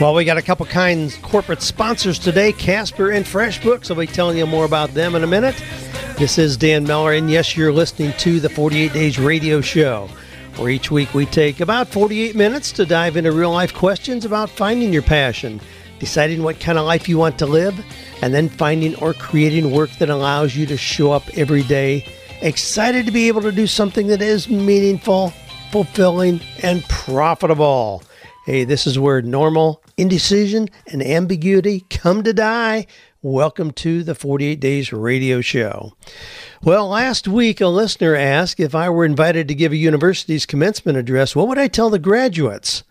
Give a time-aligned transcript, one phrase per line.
[0.00, 3.90] Well, we got a couple kinds corporate sponsors today, Casper and FreshBooks.
[3.90, 5.62] I'll be telling you more about them in a minute.
[6.16, 10.08] This is Dan Miller, and yes, you're listening to the 48 Days Radio Show,
[10.56, 14.48] where each week we take about 48 minutes to dive into real life questions about
[14.48, 15.60] finding your passion,
[15.98, 17.78] deciding what kind of life you want to live,
[18.22, 22.06] and then finding or creating work that allows you to show up every day
[22.40, 25.34] excited to be able to do something that is meaningful,
[25.70, 28.02] fulfilling, and profitable.
[28.46, 32.86] Hey, this is where normal, indecision, and ambiguity come to die.
[33.22, 35.96] Welcome to the 48 Days Radio Show.
[36.62, 40.96] Well, last week a listener asked if I were invited to give a university's commencement
[40.96, 42.82] address, what would I tell the graduates?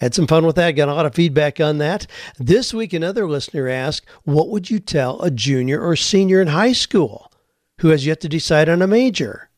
[0.00, 2.06] Had some fun with that, got a lot of feedback on that.
[2.38, 6.72] This week, another listener asked, What would you tell a junior or senior in high
[6.72, 7.32] school
[7.80, 9.48] who has yet to decide on a major?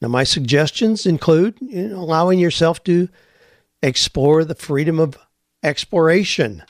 [0.00, 3.08] Now, my suggestions include allowing yourself to
[3.82, 5.18] explore the freedom of
[5.62, 6.62] exploration.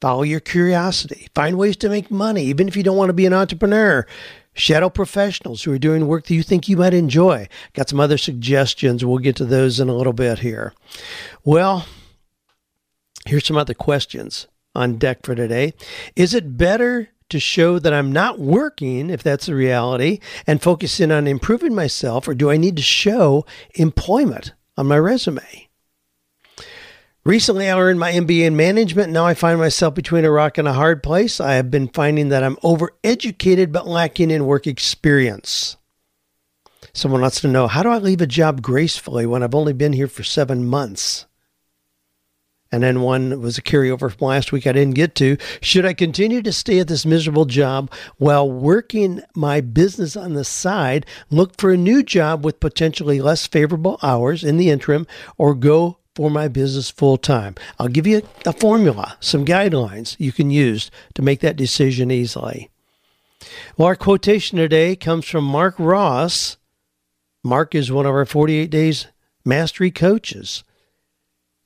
[0.00, 1.28] Follow your curiosity.
[1.34, 4.06] Find ways to make money, even if you don't want to be an entrepreneur.
[4.54, 7.48] Shadow professionals who are doing work that you think you might enjoy.
[7.74, 9.04] Got some other suggestions.
[9.04, 10.72] We'll get to those in a little bit here.
[11.44, 11.86] Well,
[13.26, 15.74] here's some other questions on deck for today.
[16.16, 20.98] Is it better to show that I'm not working, if that's the reality, and focus
[20.98, 25.67] in on improving myself, or do I need to show employment on my resume?
[27.28, 29.12] Recently, I earned my MBA in management.
[29.12, 31.40] Now I find myself between a rock and a hard place.
[31.40, 35.76] I have been finding that I'm overeducated but lacking in work experience.
[36.94, 39.92] Someone wants to know how do I leave a job gracefully when I've only been
[39.92, 41.26] here for seven months?
[42.72, 45.36] And then one was a carryover from last week I didn't get to.
[45.60, 50.44] Should I continue to stay at this miserable job while working my business on the
[50.44, 55.54] side, look for a new job with potentially less favorable hours in the interim, or
[55.54, 57.54] go for my business full time.
[57.78, 62.70] I'll give you a, formula, some guidelines you can use to make that decision easily.
[63.76, 66.56] Well, our quotation today comes from Mark Ross.
[67.44, 69.06] Mark is one of our 48 Days
[69.44, 70.64] Mastery coaches.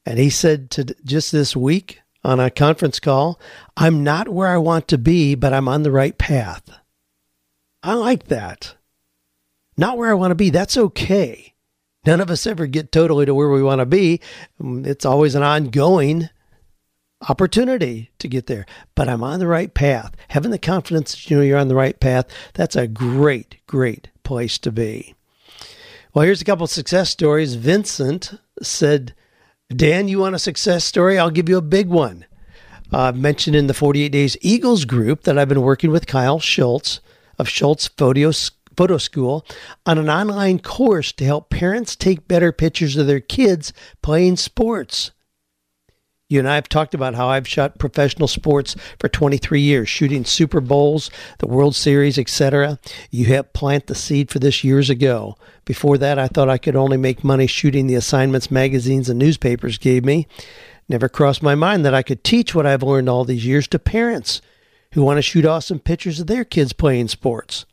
[0.04, 3.40] And he said to just this week on a conference call,
[3.74, 6.68] I'm not where I want to be, but I'm on the right path.
[7.82, 8.76] I like that.
[9.78, 10.50] Not where I want to be.
[10.50, 11.54] That's okay.
[12.04, 14.20] None of us ever get totally to where we want to be.
[14.60, 16.28] It's always an ongoing
[17.28, 18.66] opportunity to get there.
[18.94, 20.12] But I'm on the right path.
[20.28, 24.08] Having the confidence that you know you're on the right path, that's a great, great
[24.24, 25.14] place to be.
[26.12, 27.54] Well, here's a couple success stories.
[27.54, 29.14] Vincent said,
[29.74, 31.18] Dan, you want a success story?
[31.18, 32.26] I'll give you a big one.
[32.92, 36.40] Uh, I've mentioned in the 48 Days Eagles group that I've been working with Kyle
[36.40, 37.00] Shultz
[37.38, 38.30] of Shultz Photo
[38.76, 39.46] Photo School
[39.86, 43.72] on an online course to help parents take better pictures of their kids
[44.02, 45.10] playing sports.
[46.32, 50.24] You and I have talked about how I've shot professional sports for 23 years, shooting
[50.24, 52.78] Super Bowls, the World Series, etc.
[53.10, 55.36] You helped plant the seed for this years ago.
[55.66, 59.76] Before that, I thought I could only make money shooting the assignments magazines and newspapers
[59.76, 60.26] gave me.
[60.88, 63.78] Never crossed my mind that I could teach what I've learned all these years to
[63.78, 64.40] parents
[64.92, 67.66] who want to shoot awesome pictures of their kids playing sports.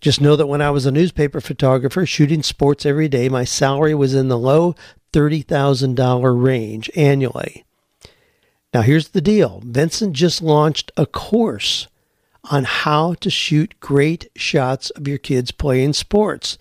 [0.00, 3.94] Just know that when I was a newspaper photographer shooting sports every day, my salary
[3.94, 4.74] was in the low
[5.12, 7.64] $30,000 range annually.
[8.72, 11.88] Now, here's the deal Vincent just launched a course
[12.50, 16.58] on how to shoot great shots of your kids playing sports.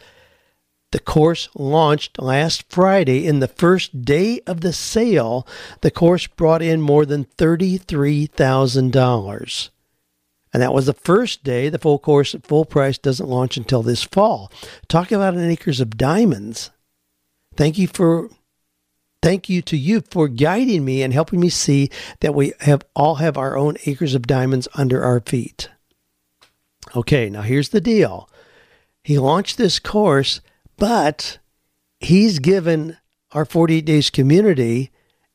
[0.92, 3.28] The course launched last Friday.
[3.28, 5.46] In the first day of the sale,
[5.82, 9.70] the course brought in more than $33,000.
[10.54, 11.70] And that was the first day.
[11.70, 14.52] The full course at full price doesn't launch until this fall.
[14.88, 16.72] Talk about an acres of diamonds.
[17.56, 18.30] Thank you for
[19.22, 21.90] thank you to you for guiding me and helping me see
[22.22, 25.70] that we have all have our own acres of diamonds under our feet.
[26.96, 28.30] Okay, now here's the deal.
[29.04, 30.42] He launched this course,
[30.78, 31.40] but
[32.00, 32.98] he's given
[33.32, 34.92] our 48 days community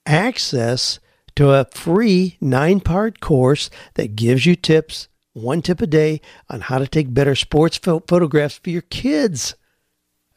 [0.06, 0.98] access
[1.42, 6.60] to a free nine part course that gives you tips, one tip a day, on
[6.60, 9.56] how to take better sports photographs for your kids.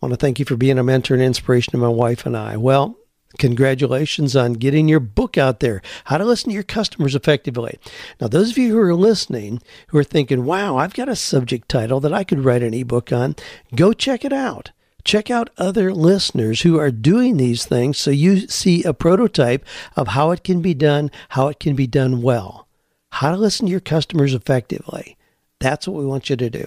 [0.00, 2.56] want to thank you for being a mentor and inspiration to my wife and I.
[2.56, 2.96] Well,
[3.38, 5.80] Congratulations on getting your book out there.
[6.04, 7.78] How to listen to your customers effectively.
[8.20, 11.68] Now, those of you who are listening who are thinking, wow, I've got a subject
[11.68, 13.36] title that I could write an ebook on,
[13.74, 14.72] go check it out.
[15.04, 19.64] Check out other listeners who are doing these things so you see a prototype
[19.96, 22.66] of how it can be done, how it can be done well.
[23.10, 25.16] How to listen to your customers effectively.
[25.60, 26.66] That's what we want you to do.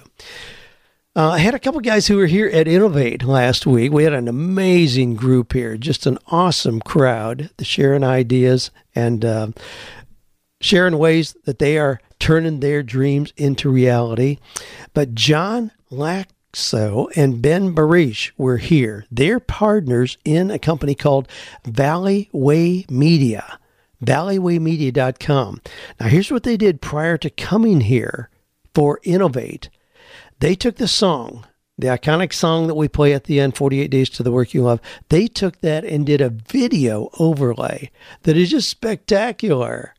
[1.14, 3.92] Uh, I had a couple guys who were here at Innovate last week.
[3.92, 9.48] We had an amazing group here, just an awesome crowd, sharing ideas and uh,
[10.62, 14.38] sharing ways that they are turning their dreams into reality.
[14.94, 19.04] But John Laxo and Ben Barish were here.
[19.10, 21.28] They're partners in a company called
[21.66, 23.58] Valley Way Media,
[24.02, 25.60] valleywaymedia.com.
[26.00, 28.30] Now, here's what they did prior to coming here
[28.72, 29.68] for Innovate
[30.42, 31.46] they took the song,
[31.78, 34.62] the iconic song that we play at the end, 48 Days to the Work You
[34.62, 37.92] Love, they took that and did a video overlay
[38.24, 39.94] that is just spectacular.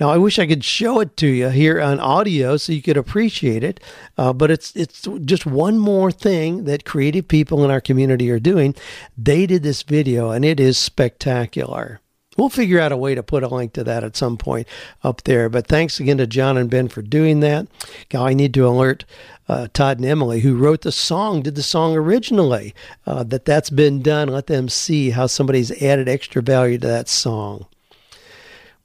[0.00, 2.96] Now, I wish I could show it to you here on audio so you could
[2.96, 3.78] appreciate it,
[4.16, 8.40] uh, but it's it's just one more thing that creative people in our community are
[8.40, 8.74] doing.
[9.18, 12.00] They did this video, and it is spectacular.
[12.36, 14.66] We'll figure out a way to put a link to that at some point
[15.02, 15.48] up there.
[15.48, 17.68] But thanks again to John and Ben for doing that.
[18.12, 19.04] Now, I need to alert
[19.48, 22.74] uh, Todd and Emily, who wrote the song, did the song originally,
[23.06, 24.28] uh, that that's been done.
[24.28, 27.66] Let them see how somebody's added extra value to that song.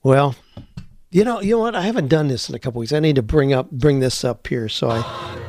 [0.04, 0.36] Well,
[1.12, 1.76] you know, you know what?
[1.76, 2.94] I haven't done this in a couple weeks.
[2.94, 4.70] I need to bring up, bring this up here.
[4.70, 5.02] So I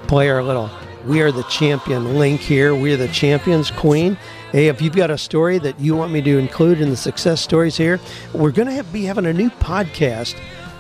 [0.06, 0.70] play our little
[1.04, 2.74] "We Are the Champion" link here.
[2.74, 4.16] We are the champions, Queen.
[4.52, 7.40] Hey, if you've got a story that you want me to include in the success
[7.40, 8.00] stories here,
[8.34, 10.36] we're going to be having a new podcast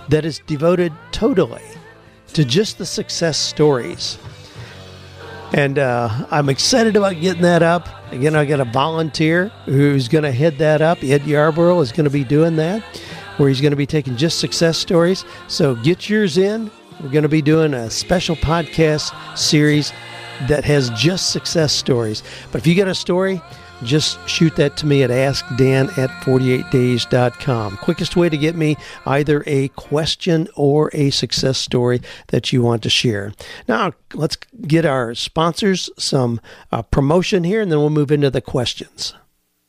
[0.08, 1.62] that is devoted totally
[2.32, 4.18] to just the success stories.
[5.52, 7.88] And uh, I'm excited about getting that up.
[8.12, 11.04] Again, I got a volunteer who's going to head that up.
[11.04, 12.82] Ed Yarborough is going to be doing that,
[13.36, 15.24] where he's going to be taking just success stories.
[15.46, 16.72] So get yours in.
[17.00, 19.92] We're going to be doing a special podcast series
[20.48, 22.22] that has just success stories.
[22.52, 23.40] But if you got a story,
[23.82, 27.78] just shoot that to me at askdan at 48days.com.
[27.78, 32.82] Quickest way to get me either a question or a success story that you want
[32.82, 33.32] to share.
[33.68, 38.42] Now, let's get our sponsors some uh, promotion here, and then we'll move into the
[38.42, 39.14] questions.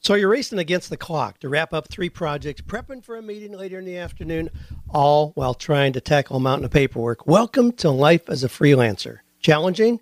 [0.04, 3.52] So you're racing against the clock to wrap up three projects, prepping for a meeting
[3.52, 4.50] later in the afternoon,
[4.90, 7.28] all while trying to tackle a mountain of paperwork.
[7.28, 9.20] Welcome to life as a freelancer.
[9.42, 10.00] Challenging?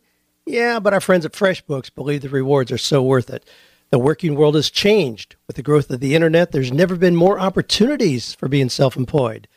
[0.50, 3.48] Yeah, but our friends at FreshBooks believe the rewards are so worth it.
[3.91, 5.36] The working world has changed.
[5.46, 9.48] With the growth of the internet, there's never been more opportunities for being self employed.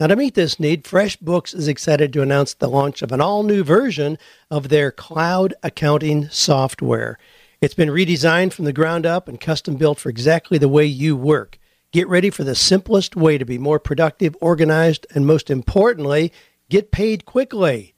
[0.00, 3.44] Now, to meet this need, FreshBooks is excited to announce the launch of an all
[3.44, 4.18] new version
[4.50, 7.20] of their cloud accounting software.
[7.60, 11.16] It's been redesigned from the ground up and custom built for exactly the way you
[11.16, 11.60] work.
[11.92, 16.32] Get ready for the simplest way to be more productive, organized, and most importantly,
[16.68, 17.91] get paid quickly.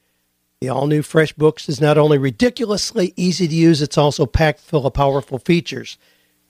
[0.61, 4.87] The all new FreshBooks is not only ridiculously easy to use, it's also packed full
[4.87, 5.99] of powerful features.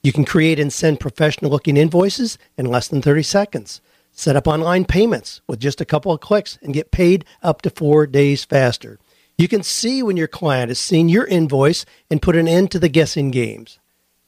[0.03, 3.81] You can create and send professional looking invoices in less than 30 seconds.
[4.11, 7.69] Set up online payments with just a couple of clicks and get paid up to
[7.69, 8.99] four days faster.
[9.37, 12.79] You can see when your client has seen your invoice and put an end to
[12.79, 13.79] the guessing games.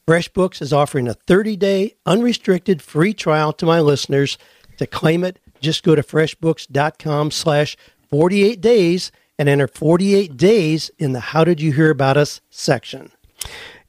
[0.05, 4.37] FreshBooks is offering a 30-day unrestricted free trial to my listeners.
[4.77, 7.77] To claim it, just go to freshbooks.com slash
[8.09, 13.11] 48 days and enter 48 days in the How Did You Hear About Us section.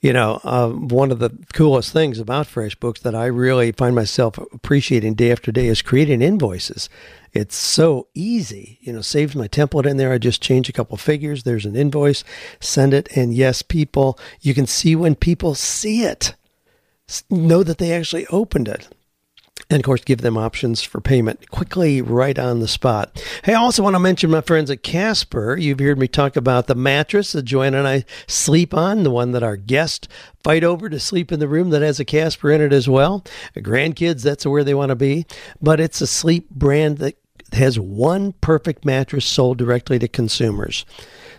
[0.00, 4.38] You know, uh, one of the coolest things about FreshBooks that I really find myself
[4.38, 6.88] appreciating day after day is creating invoices.
[7.32, 8.78] It's so easy.
[8.80, 10.12] You know, saves my template in there.
[10.12, 11.42] I just change a couple figures.
[11.42, 12.22] There's an invoice,
[12.60, 16.34] send it, and yes, people, you can see when people see it,
[17.28, 18.88] know that they actually opened it
[19.70, 23.22] and of course give them options for payment quickly right on the spot.
[23.44, 26.66] Hey i also want to mention my friends at casper you've heard me talk about
[26.66, 30.08] the mattress that joanna and i sleep on the one that our guests
[30.42, 33.24] fight over to sleep in the room that has a casper in it as well.
[33.56, 35.26] Grandkids that's where they want to be.
[35.60, 37.16] But it's a sleep brand that
[37.52, 40.84] has one perfect mattress sold directly to consumers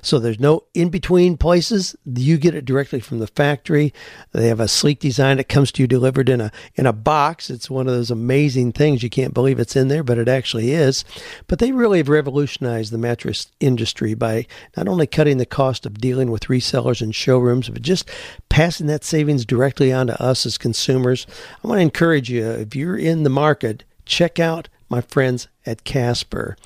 [0.01, 1.95] so there's no in between places.
[2.05, 3.93] You get it directly from the factory.
[4.31, 7.49] They have a sleek design that comes to you delivered in a in a box.
[7.49, 10.71] It's one of those amazing things you can't believe it's in there, but it actually
[10.71, 11.03] is.
[11.47, 14.45] But they really have revolutionized the mattress industry by
[14.77, 18.09] not only cutting the cost of dealing with resellers and showrooms, but just
[18.49, 21.25] passing that savings directly on to us as consumers.
[21.63, 25.83] I want to encourage you if you're in the market, check out my friends at
[25.83, 26.57] Casper.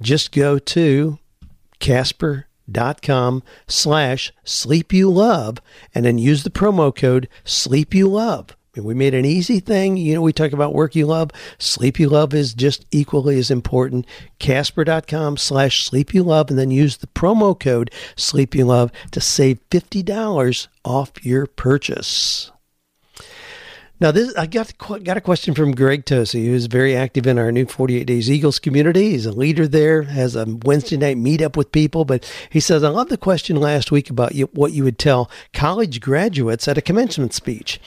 [0.00, 1.18] Just go to
[1.78, 5.58] Casper dot com slash sleep you love
[5.94, 9.96] and then use the promo code sleep you love we made an easy thing.
[9.96, 11.30] You know we talk about work you love.
[11.58, 14.06] Sleep you love is just equally as important.
[14.38, 19.20] Casper.com slash sleep you love and then use the promo code sleep you love to
[19.20, 22.50] save $50 off your purchase
[23.98, 27.50] now, this I got got a question from Greg Tosi, who's very active in our
[27.50, 29.12] new 48 Days Eagles community.
[29.12, 32.04] He's a leader there, has a Wednesday night meetup with people.
[32.04, 35.30] But he says, I love the question last week about you, what you would tell
[35.54, 37.80] college graduates at a commencement speech.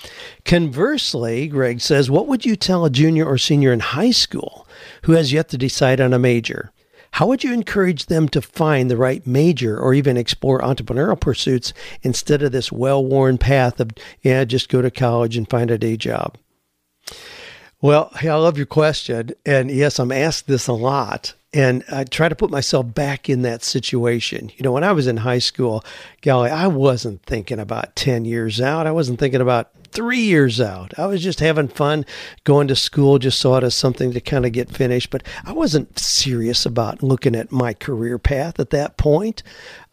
[0.46, 4.68] Conversely, Greg says, what would you tell a junior or senior in high school
[5.04, 6.72] who has yet to decide on a major?
[7.12, 11.74] How would you encourage them to find the right major or even explore entrepreneurial pursuits
[12.01, 15.78] instead of this well worn path of, yeah, just go to college and find a
[15.78, 16.38] day job?
[17.82, 19.32] Well, I love your question.
[19.46, 21.34] And yes, I'm asked this a lot.
[21.51, 24.51] And I try to put myself back in that situation.
[24.56, 25.84] You know, when I was in high school,
[26.22, 28.86] golly, I wasn't thinking about 10 years out.
[28.86, 30.94] I wasn't thinking about three years out.
[30.98, 32.06] I was just having fun
[32.44, 35.10] going to school, just saw it as something to kind of get finished.
[35.10, 39.41] But I wasn't serious about looking at my career path at that point.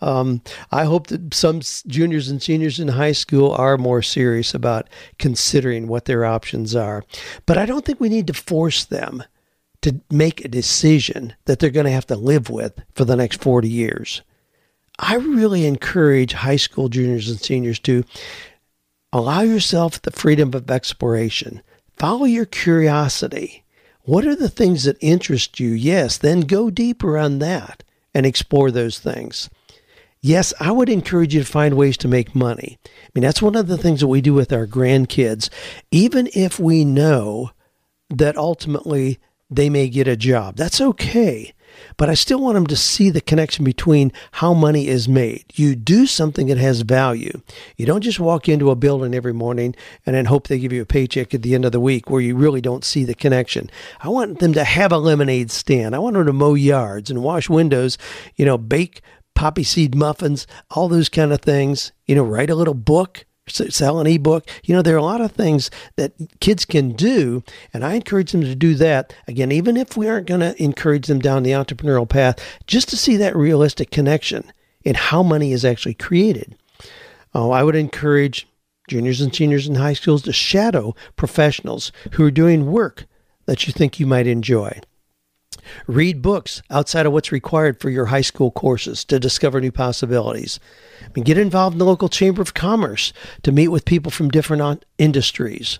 [0.02, 4.88] Um, I hope that some juniors and seniors in high school are more serious about
[5.18, 7.02] considering what their options are.
[7.46, 9.22] But I don't think we need to force them
[9.86, 13.40] to make a decision that they're going to have to live with for the next
[13.40, 14.22] 40 years.
[14.98, 18.04] I really encourage high school juniors and seniors to
[19.16, 21.62] Allow yourself the freedom of exploration.
[21.96, 23.64] Follow your curiosity.
[24.02, 25.70] What are the things that interest you?
[25.70, 29.48] Yes, then go deeper on that and explore those things.
[30.20, 32.78] Yes, I would encourage you to find ways to make money.
[32.84, 35.48] I mean, that's one of the things that we do with our grandkids.
[35.90, 37.52] Even if we know
[38.10, 39.18] that ultimately
[39.50, 41.54] they may get a job, that's okay
[41.96, 45.44] but I still want them to see the connection between how money is made.
[45.54, 47.40] You do something that has value.
[47.76, 49.74] You don't just walk into a building every morning
[50.04, 52.20] and then hope they give you a paycheck at the end of the week where
[52.20, 53.70] you really don't see the connection.
[54.00, 55.94] I want them to have a lemonade stand.
[55.94, 57.98] I want them to mow yards and wash windows,
[58.36, 59.00] you know, bake
[59.34, 64.00] poppy seed muffins, all those kind of things, you know, write a little book sell
[64.00, 64.48] an ebook.
[64.64, 68.32] You know, there are a lot of things that kids can do, and I encourage
[68.32, 69.14] them to do that.
[69.28, 72.96] Again, even if we aren't going to encourage them down the entrepreneurial path, just to
[72.96, 74.50] see that realistic connection
[74.84, 76.56] in how money is actually created.
[77.34, 78.48] Oh, I would encourage
[78.88, 83.04] juniors and seniors in high schools to shadow professionals who are doing work
[83.46, 84.80] that you think you might enjoy.
[85.86, 90.60] Read books outside of what's required for your high school courses to discover new possibilities.
[91.02, 94.30] I mean, get involved in the local chamber of commerce to meet with people from
[94.30, 95.78] different industries.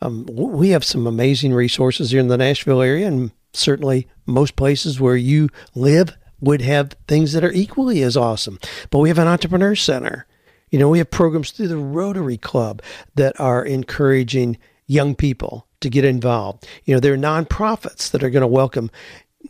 [0.00, 5.00] Um, we have some amazing resources here in the Nashville area, and certainly most places
[5.00, 8.58] where you live would have things that are equally as awesome.
[8.90, 10.26] But we have an entrepreneur center.
[10.70, 12.82] You know, we have programs through the Rotary Club
[13.14, 16.66] that are encouraging young people to get involved.
[16.84, 18.90] You know, there are nonprofits that are going to welcome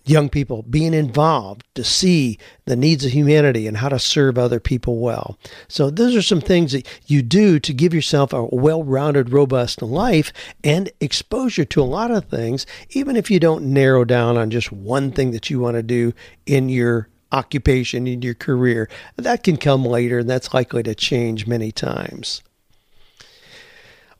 [0.04, 4.60] young people being involved to see the needs of humanity and how to serve other
[4.60, 5.38] people well.
[5.68, 9.80] So, those are some things that you do to give yourself a well rounded, robust
[9.80, 14.50] life and exposure to a lot of things, even if you don't narrow down on
[14.50, 16.12] just one thing that you want to do
[16.44, 18.88] in your occupation, in your career.
[19.16, 22.42] That can come later, and that's likely to change many times.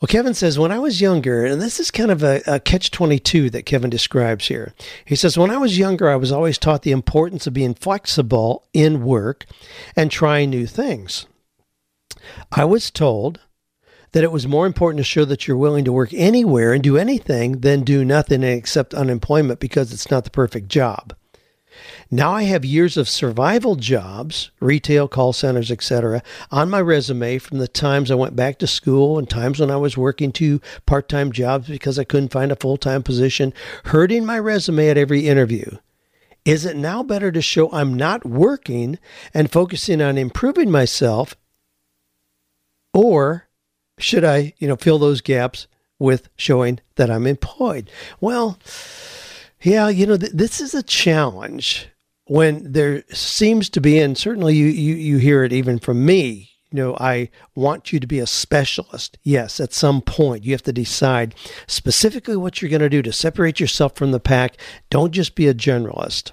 [0.01, 2.91] Well, Kevin says, when I was younger, and this is kind of a, a catch
[2.91, 4.75] 22 that Kevin describes here.
[5.07, 8.67] He says, when I was younger, I was always taught the importance of being flexible
[8.75, 9.47] in work
[9.97, 11.27] and trying new things.
[12.53, 13.41] I was told
[14.13, 16.99] that it was more important to show that you're willing to work anywhere and do
[16.99, 21.15] anything than do nothing and accept unemployment because it's not the perfect job.
[22.11, 27.59] Now I have years of survival jobs, retail, call centers, etc., on my resume from
[27.59, 31.09] the times I went back to school and times when I was working two part
[31.09, 33.53] time jobs because I couldn't find a full time position,
[33.87, 35.79] hurting my resume at every interview.
[36.45, 39.01] Is it now better to show I'm not working
[39.35, 41.35] and focusing on improving myself?
[42.95, 43.49] Or
[43.99, 45.67] should I, you know, fill those gaps
[45.99, 47.91] with showing that I'm employed?
[48.21, 48.59] Well,
[49.67, 51.89] yeah, you know, th- this is a challenge
[52.27, 56.51] when there seems to be, and certainly you, you, you hear it even from me,
[56.71, 59.19] you know, I want you to be a specialist.
[59.25, 61.35] Yes, at some point you have to decide
[61.67, 64.57] specifically what you're going to do to separate yourself from the pack.
[64.89, 66.31] Don't just be a generalist.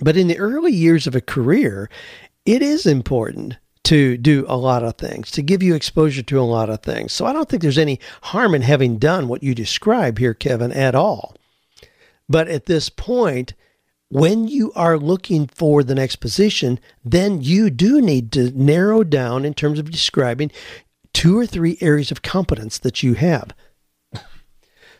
[0.00, 1.90] But in the early years of a career,
[2.46, 6.42] it is important to do a lot of things, to give you exposure to a
[6.42, 7.12] lot of things.
[7.12, 10.72] So I don't think there's any harm in having done what you describe here, Kevin,
[10.72, 11.34] at all.
[12.28, 13.54] But at this point,
[14.10, 19.44] when you are looking for the next position, then you do need to narrow down
[19.44, 20.50] in terms of describing
[21.12, 23.52] two or three areas of competence that you have.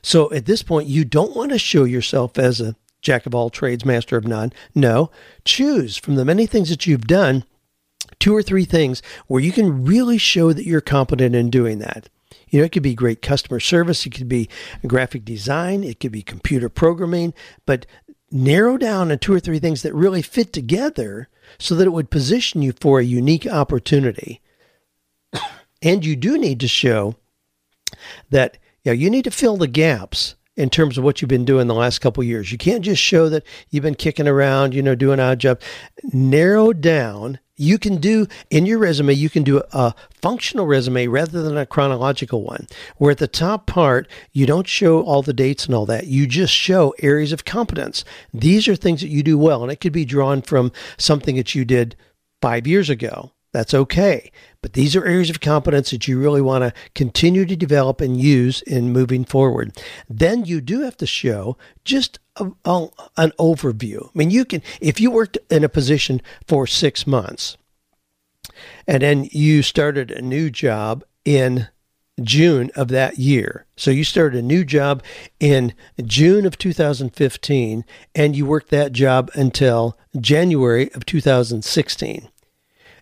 [0.03, 3.51] So at this point, you don't want to show yourself as a jack of all
[3.51, 4.53] trades, master of none.
[4.75, 5.11] No,
[5.45, 7.45] choose from the many things that you've done
[8.19, 12.09] two or three things where you can really show that you're competent in doing that.
[12.49, 14.49] You know, it could be great customer service, it could be
[14.87, 17.35] graphic design, it could be computer programming,
[17.67, 17.87] but
[18.31, 22.11] narrow down to two or three things that really fit together so that it would
[22.11, 24.41] position you for a unique opportunity.
[25.83, 27.17] and you do need to show
[28.31, 31.67] that yeah, you need to fill the gaps in terms of what you've been doing
[31.67, 32.51] the last couple years.
[32.51, 35.65] You can't just show that you've been kicking around, you know, doing odd jobs.
[36.13, 41.43] Narrow down you can do in your resume, you can do a functional resume rather
[41.43, 42.67] than a chronological one,
[42.97, 46.07] where at the top part, you don't show all the dates and all that.
[46.07, 48.05] You just show areas of competence.
[48.33, 51.55] These are things that you do well, and it could be drawn from something that
[51.55, 51.97] you did
[52.41, 53.33] five years ago.
[53.59, 54.31] That's okay.
[54.63, 58.17] But these are areas of competence that you really want to continue to develop and
[58.17, 59.77] use in moving forward.
[60.09, 64.07] Then you do have to show just a, a, an overview.
[64.07, 67.57] I mean, you can, if you worked in a position for six months
[68.87, 71.67] and then you started a new job in
[72.23, 73.67] June of that year.
[73.77, 75.03] So you started a new job
[75.41, 82.29] in June of 2015 and you worked that job until January of 2016.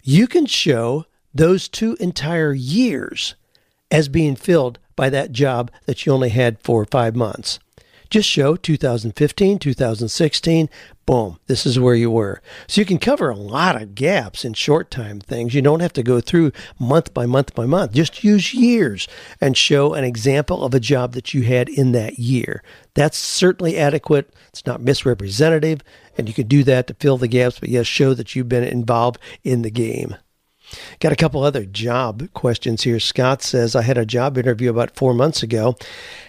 [0.08, 3.34] You can show those two entire years
[3.90, 7.58] as being filled by that job that you only had for five months.
[8.08, 10.70] Just show 2015, 2016,
[11.06, 12.40] boom, this is where you were.
[12.66, 15.54] So you can cover a lot of gaps in short time things.
[15.54, 17.92] You don't have to go through month by month by month.
[17.92, 19.08] Just use years
[19.40, 22.62] and show an example of a job that you had in that year.
[22.94, 24.32] That's certainly adequate.
[24.48, 25.80] It's not misrepresentative,
[26.16, 28.64] and you can do that to fill the gaps, but yes, show that you've been
[28.64, 30.16] involved in the game.
[31.00, 32.98] Got a couple other job questions here.
[32.98, 35.76] Scott says, I had a job interview about four months ago,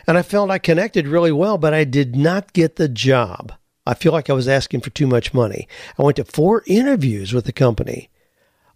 [0.06, 3.54] and I felt I connected really well, but I did not get the job.
[3.86, 5.67] I feel like I was asking for too much money.
[5.97, 8.10] I went to four interviews with the company.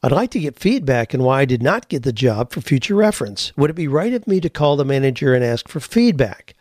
[0.04, 2.96] I'd like to get feedback on why I did not get the job for future
[2.96, 3.56] reference.
[3.56, 6.56] Would it be right of me to call the manager and ask for feedback?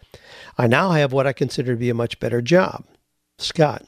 [0.58, 2.84] I now have what I consider to be a much better job.
[3.38, 3.86] Scott.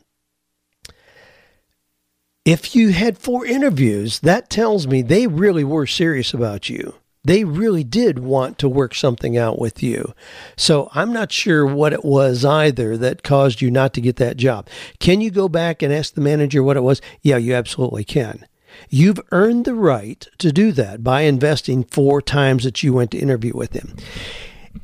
[2.44, 6.96] If you had four interviews, that tells me they really were serious about you.
[7.22, 10.12] They really did want to work something out with you.
[10.56, 14.38] So I'm not sure what it was either that caused you not to get that
[14.38, 14.66] job.
[14.98, 17.00] Can you go back and ask the manager what it was?
[17.20, 18.44] Yeah, you absolutely can.
[18.90, 23.18] You've earned the right to do that by investing four times that you went to
[23.18, 23.94] interview with him.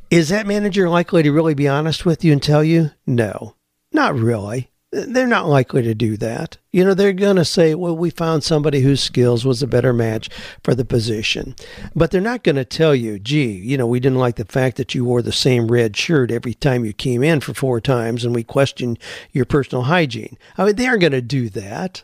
[0.09, 2.91] Is that manager likely to really be honest with you and tell you?
[3.05, 3.55] No,
[3.91, 6.57] not really they're not likely to do that.
[6.71, 9.93] You know, they're going to say, well, we found somebody whose skills was a better
[9.93, 10.29] match
[10.63, 11.55] for the position.
[11.95, 14.77] But they're not going to tell you, gee, you know, we didn't like the fact
[14.77, 18.25] that you wore the same red shirt every time you came in for four times
[18.25, 18.97] and we questioned
[19.31, 20.37] your personal hygiene.
[20.57, 22.03] I mean, they aren't going to do that.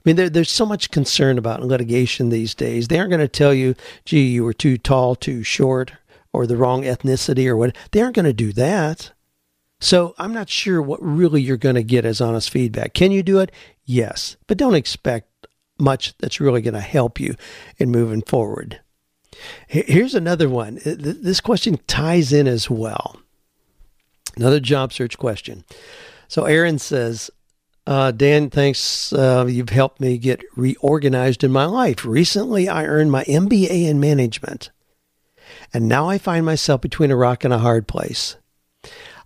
[0.00, 2.88] I mean, there, there's so much concern about litigation these days.
[2.88, 5.92] They aren't going to tell you, gee, you were too tall, too short,
[6.32, 7.76] or the wrong ethnicity or what.
[7.92, 9.12] They aren't going to do that.
[9.80, 12.92] So I'm not sure what really you're going to get as honest feedback.
[12.92, 13.50] Can you do it?
[13.84, 15.46] Yes, but don't expect
[15.78, 17.34] much that's really going to help you
[17.78, 18.80] in moving forward.
[19.66, 20.78] Here's another one.
[20.84, 23.20] This question ties in as well.
[24.36, 25.64] Another job search question.
[26.28, 27.30] So Aaron says,
[27.86, 29.12] uh, Dan, thanks.
[29.12, 32.04] Uh, you've helped me get reorganized in my life.
[32.04, 34.70] Recently, I earned my MBA in management,
[35.72, 38.36] and now I find myself between a rock and a hard place.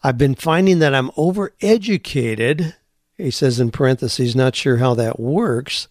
[0.07, 2.75] I've been finding that I'm overeducated.
[3.17, 5.89] He says in parentheses, not sure how that works,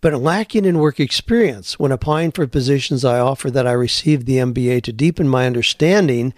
[0.00, 1.78] but lacking in work experience.
[1.78, 6.32] When applying for positions, I offer that I received the MBA to deepen my understanding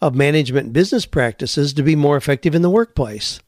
[0.00, 3.40] of management business practices to be more effective in the workplace.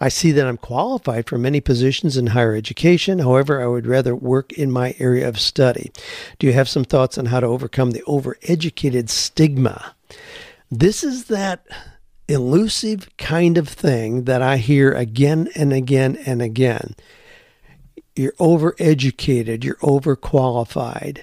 [0.00, 3.18] I see that I'm qualified for many positions in higher education.
[3.18, 5.92] However, I would rather work in my area of study.
[6.38, 9.94] Do you have some thoughts on how to overcome the overeducated stigma?
[10.70, 11.66] This is that
[12.32, 16.96] elusive kind of thing that I hear again and again and again.
[18.16, 21.20] You're overeducated, you're overqualified.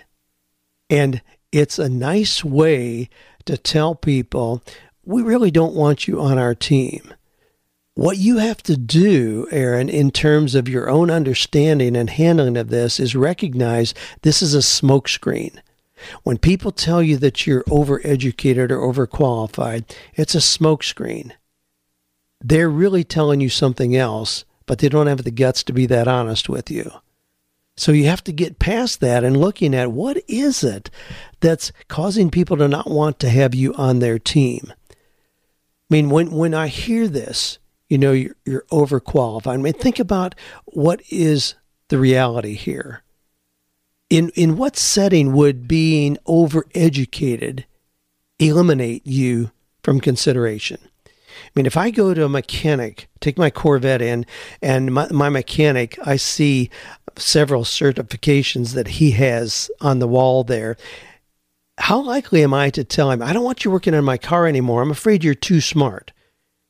[0.89, 3.09] And it's a nice way
[3.45, 4.63] to tell people
[5.03, 7.13] we really don't want you on our team.
[7.95, 12.69] What you have to do, Aaron, in terms of your own understanding and handling of
[12.69, 15.59] this, is recognize this is a smokescreen.
[16.23, 21.31] When people tell you that you're overeducated or overqualified, it's a smokescreen.
[22.41, 26.07] They're really telling you something else, but they don't have the guts to be that
[26.07, 26.91] honest with you.
[27.75, 30.89] So you have to get past that and looking at what is it
[31.39, 34.73] that's causing people to not want to have you on their team.
[34.91, 34.95] I
[35.89, 37.57] mean, when when I hear this,
[37.87, 39.53] you know, you're, you're overqualified.
[39.53, 40.35] I mean, think about
[40.65, 41.55] what is
[41.87, 43.01] the reality here.
[44.09, 47.65] In in what setting would being overeducated
[48.39, 49.51] eliminate you
[49.83, 50.79] from consideration?
[51.05, 54.25] I mean, if I go to a mechanic, take my Corvette in,
[54.61, 56.69] and my, my mechanic, I see
[57.17, 60.75] several certifications that he has on the wall there.
[61.77, 64.47] How likely am I to tell him, I don't want you working on my car
[64.47, 64.81] anymore.
[64.81, 66.11] I'm afraid you're too smart.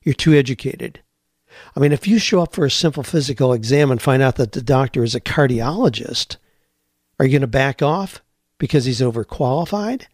[0.04, 1.02] You're too educated.
[1.76, 4.52] I mean, if you show up for a simple physical exam and find out that
[4.52, 6.38] the doctor is a cardiologist,
[7.20, 8.22] are you going to back off
[8.58, 10.06] because he's overqualified?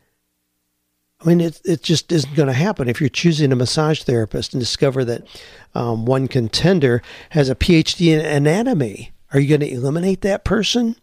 [1.21, 2.89] I mean, it, it just isn't going to happen.
[2.89, 5.25] If you're choosing a massage therapist and discover that
[5.73, 10.95] um, one contender has a PhD in anatomy, are you going to eliminate that person?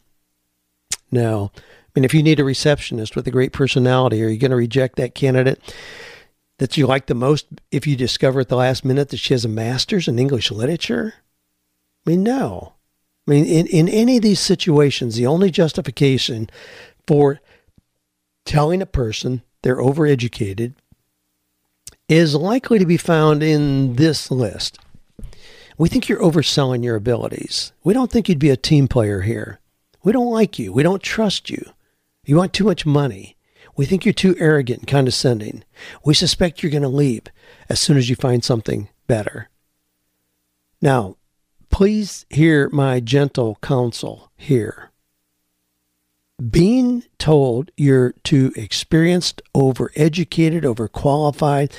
[1.10, 1.50] No.
[1.56, 1.60] I
[1.94, 4.96] mean, if you need a receptionist with a great personality, are you going to reject
[4.96, 5.60] that candidate
[6.58, 9.44] that you like the most if you discover at the last minute that she has
[9.44, 11.14] a master's in English literature?
[12.06, 12.74] I mean, no.
[13.26, 16.50] I mean, in, in any of these situations, the only justification
[17.06, 17.40] for
[18.44, 20.74] telling a person they're overeducated,
[22.08, 24.78] is likely to be found in this list.
[25.78, 27.72] We think you're overselling your abilities.
[27.82, 29.60] We don't think you'd be a team player here.
[30.02, 30.72] We don't like you.
[30.72, 31.72] We don't trust you.
[32.24, 33.36] You want too much money.
[33.76, 35.64] We think you're too arrogant and condescending.
[36.04, 37.22] We suspect you're going to leave
[37.68, 39.48] as soon as you find something better.
[40.82, 41.16] Now,
[41.72, 44.92] please hear my gentle counsel here
[46.50, 51.72] being told you're too experienced, overeducated, overqualified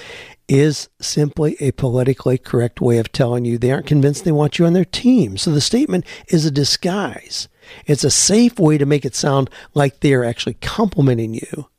[0.47, 4.65] is simply a politically correct way of telling you they aren't convinced they want you
[4.65, 5.37] on their team.
[5.37, 7.47] So the statement is a disguise.
[7.85, 11.69] It's a safe way to make it sound like they're actually complimenting you.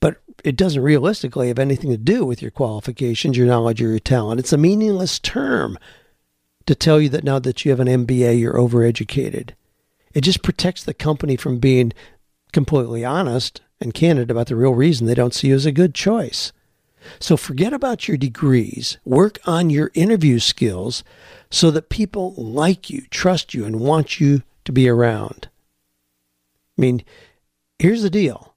[0.00, 3.98] But it doesn't realistically have anything to do with your qualifications, your knowledge, or your
[3.98, 4.40] talent.
[4.40, 5.78] It's a meaningless term
[6.66, 9.50] to tell you that now that you have an MBA, you're overeducated.
[10.12, 11.92] It just protects the company from being
[12.52, 15.94] completely honest and candid about the real reason they don't see you as a good
[15.94, 16.52] choice.
[17.20, 18.98] So forget about your degrees.
[19.04, 21.04] Work on your interview skills
[21.50, 25.48] so that people like you, trust you, and want you to be around.
[26.76, 27.04] I mean,
[27.78, 28.54] here's the deal.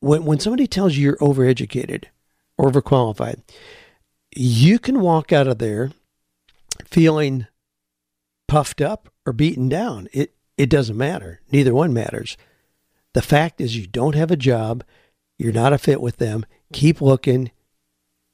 [0.00, 2.04] When, when somebody tells you you're overeducated
[2.56, 3.40] or overqualified,
[4.36, 5.92] you can walk out of there
[6.86, 7.46] feeling
[8.48, 10.08] puffed up or beaten down.
[10.12, 11.40] It it doesn't matter.
[11.50, 12.36] Neither one matters.
[13.12, 14.84] The fact is, you don't have a job.
[15.38, 16.46] You're not a fit with them.
[16.72, 17.50] Keep looking.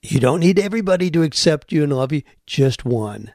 [0.03, 3.33] You don't need everybody to accept you and love you, just one.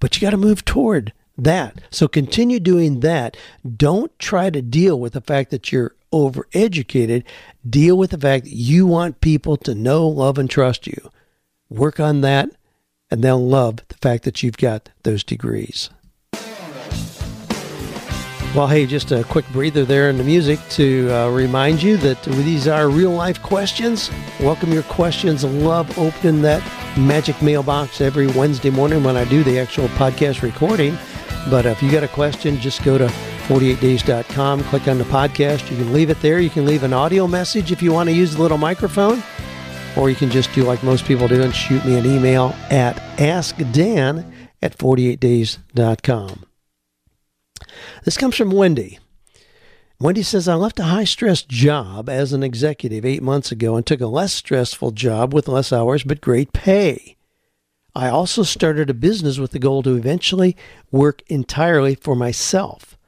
[0.00, 1.80] But you got to move toward that.
[1.90, 3.36] So continue doing that.
[3.76, 7.24] Don't try to deal with the fact that you're overeducated.
[7.68, 11.10] Deal with the fact that you want people to know, love, and trust you.
[11.68, 12.50] Work on that,
[13.12, 15.90] and they'll love the fact that you've got those degrees.
[18.54, 22.22] Well, hey, just a quick breather there in the music to uh, remind you that
[22.22, 24.10] these are real life questions.
[24.40, 25.44] Welcome your questions.
[25.44, 26.62] Love opening that
[26.98, 30.96] magic mailbox every Wednesday morning when I do the actual podcast recording.
[31.50, 33.06] But if you got a question, just go to
[33.48, 34.64] 48days.com.
[34.64, 35.70] Click on the podcast.
[35.70, 36.38] You can leave it there.
[36.38, 39.22] You can leave an audio message if you want to use the little microphone,
[39.96, 42.96] or you can just do like most people do and shoot me an email at
[43.18, 44.30] askdan
[44.62, 46.46] at 48days.com.
[48.04, 48.98] This comes from Wendy.
[50.00, 53.86] Wendy says, I left a high stress job as an executive eight months ago and
[53.86, 57.16] took a less stressful job with less hours but great pay.
[57.94, 60.56] I also started a business with the goal to eventually
[60.90, 62.98] work entirely for myself.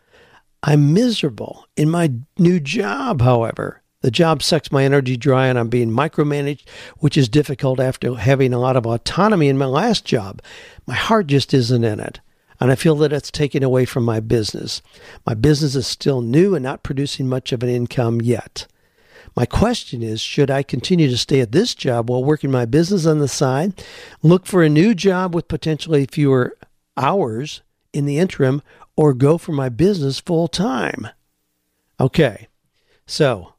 [0.62, 3.82] I'm miserable in my new job, however.
[4.04, 8.52] The job sucks my energy dry and I'm being micromanaged, which is difficult after having
[8.52, 10.42] a lot of autonomy in my last job.
[10.86, 12.20] My heart just isn't in it
[12.60, 14.82] and I feel that it's taken away from my business.
[15.24, 18.66] My business is still new and not producing much of an income yet.
[19.34, 23.06] My question is should I continue to stay at this job while working my business
[23.06, 23.82] on the side,
[24.22, 26.54] look for a new job with potentially fewer
[26.98, 27.62] hours
[27.94, 28.60] in the interim,
[28.98, 31.08] or go for my business full time?
[31.98, 32.48] Okay,
[33.06, 33.53] so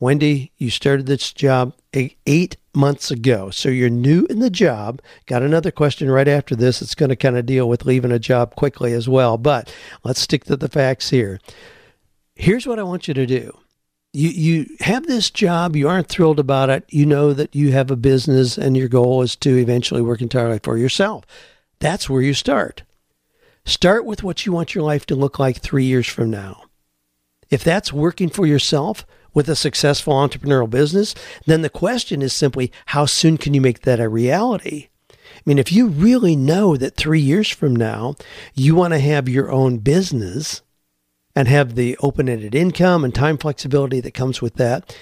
[0.00, 3.50] Wendy, you started this job eight months ago.
[3.50, 5.02] So you're new in the job.
[5.26, 6.80] Got another question right after this.
[6.80, 9.36] It's going to kind of deal with leaving a job quickly as well.
[9.36, 11.38] But let's stick to the facts here.
[12.34, 13.56] Here's what I want you to do.
[14.12, 16.84] You you have this job, you aren't thrilled about it.
[16.88, 20.58] You know that you have a business and your goal is to eventually work entirely
[20.60, 21.24] for yourself.
[21.78, 22.82] That's where you start.
[23.64, 26.62] Start with what you want your life to look like 3 years from now.
[27.50, 31.14] If that's working for yourself, with a successful entrepreneurial business,
[31.46, 34.88] then the question is simply how soon can you make that a reality?
[35.12, 38.16] I mean, if you really know that three years from now
[38.54, 40.62] you want to have your own business
[41.34, 44.94] and have the open ended income and time flexibility that comes with that,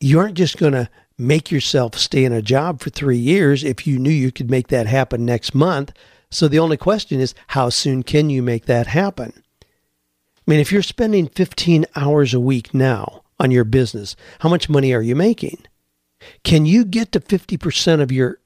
[0.00, 3.86] you aren't just going to make yourself stay in a job for three years if
[3.86, 5.92] you knew you could make that happen next month.
[6.30, 9.32] So the only question is, how soon can you make that happen?
[9.62, 14.16] I mean, if you're spending 15 hours a week now on your business?
[14.40, 15.58] How much money are you making?
[16.42, 18.40] Can you get to 50% of your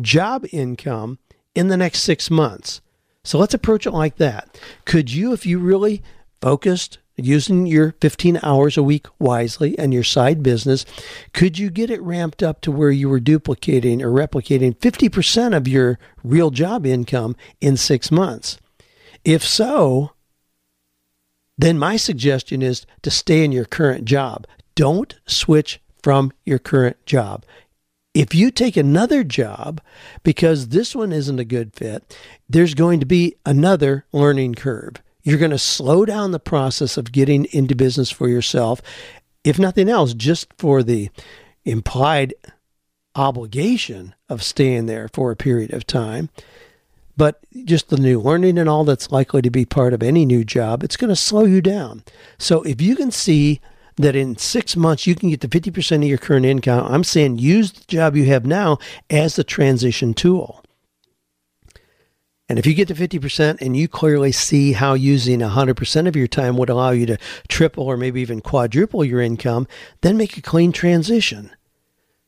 [0.00, 1.18] job income
[1.54, 2.80] in the next six months?
[3.24, 4.58] So let's approach it like that.
[4.84, 6.02] Could you, if you really
[6.40, 10.84] focused using your 15 hours a week wisely and your side business,
[11.32, 15.66] could you get it ramped up to where you were duplicating or replicating 50% of
[15.66, 18.58] your real job income in six months?
[19.24, 20.12] If so,
[21.56, 24.46] then my suggestion is to stay in your current job.
[24.74, 27.44] Don't switch from your current job.
[28.12, 29.80] If you take another job
[30.22, 32.16] because this one isn't a good fit,
[32.48, 34.94] there's going to be another learning curve.
[35.22, 38.80] You're going to slow down the process of getting into business for yourself,
[39.42, 41.10] if nothing else, just for the
[41.64, 42.34] implied
[43.16, 46.28] obligation of staying there for a period of time
[47.16, 50.44] but just the new learning and all that's likely to be part of any new
[50.44, 52.02] job, it's going to slow you down.
[52.38, 53.60] So if you can see
[53.96, 57.38] that in six months you can get to 50% of your current income, I'm saying
[57.38, 60.64] use the job you have now as the transition tool.
[62.48, 66.26] And if you get to 50% and you clearly see how using 100% of your
[66.26, 69.66] time would allow you to triple or maybe even quadruple your income,
[70.02, 71.50] then make a clean transition.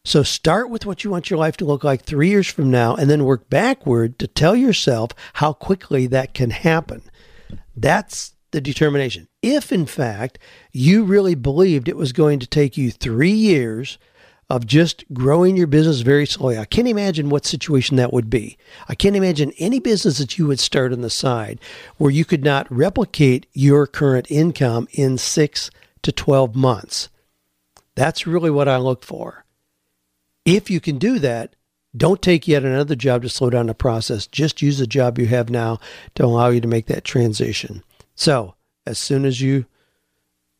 [0.07, 2.95] So start with what you want your life to look like three years from now
[2.95, 7.03] and then work backward to tell yourself how quickly that can happen.
[7.77, 9.27] That's the determination.
[9.43, 10.39] If, in fact,
[10.71, 13.99] you really believed it was going to take you three years
[14.49, 18.57] of just growing your business very slowly, I can't imagine what situation that would be.
[18.89, 21.59] I can't imagine any business that you would start on the side
[21.97, 25.69] where you could not replicate your current income in six
[26.03, 27.09] to 12 months.
[27.97, 29.46] That's really what I look for.
[30.47, 31.57] If you can do that,
[31.95, 34.29] don't take yet another job to slow down the process.
[34.29, 35.81] Just use the job you have now
[36.15, 37.83] to allow you to make that transition.
[38.15, 38.55] So,
[38.87, 39.67] as soon as you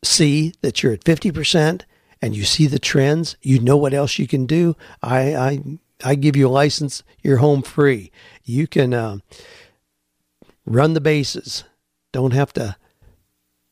[0.03, 1.83] see that you're at 50%
[2.21, 4.75] and you see the trends, you know what else you can do.
[5.01, 5.63] I, I,
[6.03, 8.11] I give you a license, you're home free.
[8.43, 9.19] You can uh,
[10.65, 11.63] run the bases.
[12.11, 12.75] Don't have to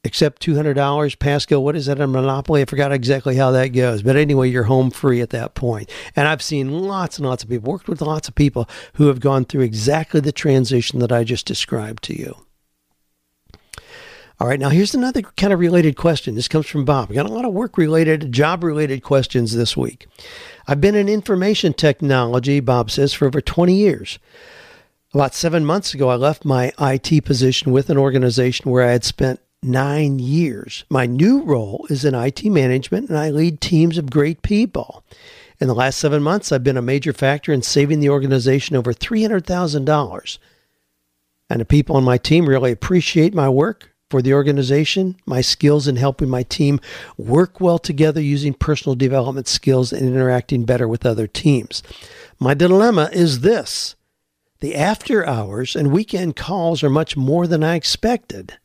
[0.06, 1.60] accept $200 pass Go.
[1.60, 2.62] What is that a monopoly?
[2.62, 4.02] I forgot exactly how that goes.
[4.04, 5.90] But anyway, you're home free at that point.
[6.16, 9.20] And I've seen lots and lots of people, worked with lots of people who have
[9.20, 12.36] gone through exactly the transition that I just described to you.
[14.38, 16.36] All right, now here's another kind of related question.
[16.36, 17.10] This comes from Bob.
[17.10, 20.08] We got a lot of work related, job related questions this week.
[20.68, 24.20] I've been in information technology, Bob says, for over 20 years.
[25.14, 29.06] About seven months ago, I left my IT position with an organization where I had
[29.06, 30.86] spent nine years.
[30.90, 35.04] My new role is in IT management, and I lead teams of great people.
[35.60, 38.94] In the last seven months, I've been a major factor in saving the organization over
[38.94, 40.38] $300,000.
[41.50, 43.92] And the people on my team really appreciate my work.
[44.12, 46.80] for the organization, my skills in helping my team
[47.18, 51.82] work well together using personal development skills and interacting better with other teams.
[52.40, 53.96] My dilemma is this
[54.60, 58.58] the after hours and weekend calls are much more than I expected.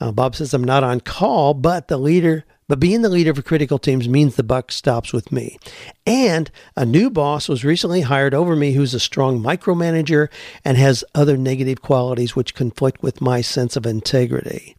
[0.00, 3.40] Now, Bob says I'm not on call, but the leader but being the leader for
[3.40, 5.58] critical teams means the buck stops with me.
[6.06, 10.28] And a new boss was recently hired over me who's a strong micromanager
[10.66, 14.76] and has other negative qualities which conflict with my sense of integrity.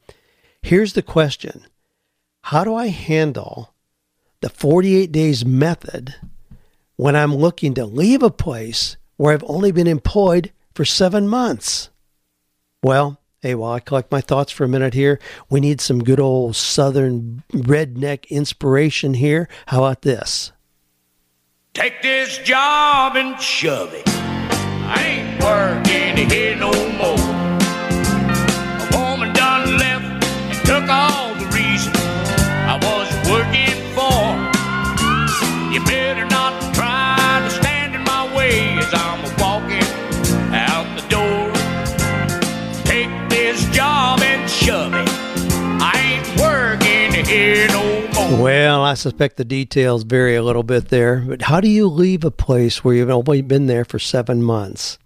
[0.62, 1.66] Here's the question
[2.44, 3.74] How do I handle
[4.42, 6.14] the 48 days method
[6.96, 11.90] when I'm looking to leave a place where I've only been employed for seven months?
[12.84, 15.18] Well, Hey, while I collect my thoughts for a minute here,
[15.50, 19.48] we need some good old southern redneck inspiration here.
[19.68, 20.52] How about this?
[21.74, 24.04] Take this job and shove it.
[24.06, 27.29] I ain't working here no more.
[48.40, 52.24] Well, I suspect the details vary a little bit there, but how do you leave
[52.24, 54.98] a place where you've only been there for seven months?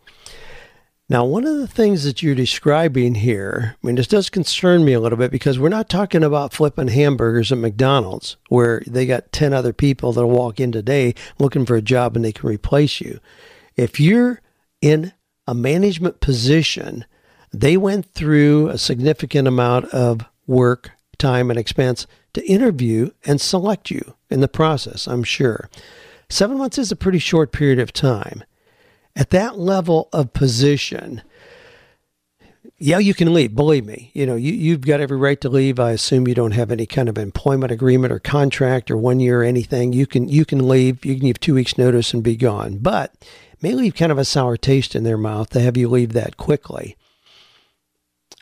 [1.09, 4.93] Now, one of the things that you're describing here, I mean, this does concern me
[4.93, 9.31] a little bit because we're not talking about flipping hamburgers at McDonald's where they got
[9.31, 13.01] 10 other people that'll walk in today looking for a job and they can replace
[13.01, 13.19] you.
[13.75, 14.41] If you're
[14.79, 15.11] in
[15.47, 17.03] a management position,
[17.51, 20.91] they went through a significant amount of work,
[21.23, 25.69] time, and expense to interview and select you in the process, I'm sure.
[26.29, 28.43] Seven months is a pretty short period of time.
[29.15, 31.21] At that level of position,
[32.77, 33.55] yeah, you can leave.
[33.55, 35.79] Believe me, you know you you've got every right to leave.
[35.79, 39.41] I assume you don't have any kind of employment agreement or contract or one year
[39.41, 39.93] or anything.
[39.93, 41.05] You can you can leave.
[41.05, 42.79] You can give two weeks notice and be gone.
[42.79, 43.13] But
[43.61, 46.35] may leave kind of a sour taste in their mouth to have you leave that
[46.35, 46.97] quickly.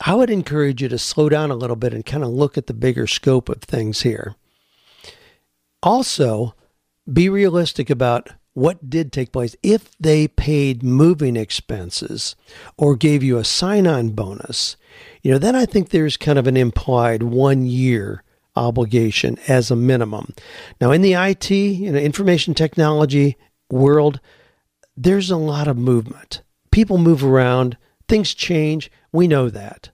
[0.04, 2.68] I would encourage you to slow down a little bit and kind of look at
[2.68, 4.36] the bigger scope of things here.
[5.84, 6.56] Also,
[7.12, 9.56] be realistic about what did take place.
[9.64, 12.36] If they paid moving expenses
[12.78, 14.76] or gave you a sign on bonus,
[15.22, 18.24] you know, then I think there's kind of an implied one year
[18.56, 20.34] obligation as a minimum.
[20.82, 23.38] Now, in the IT, you know, information technology
[23.70, 24.20] world,
[24.98, 26.42] there's a lot of movement.
[26.72, 28.92] People move around, things change.
[29.14, 29.91] We know that.